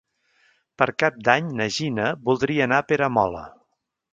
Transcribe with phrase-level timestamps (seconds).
[0.81, 3.45] Per Cap d'Any na Gina voldria anar a Peramola.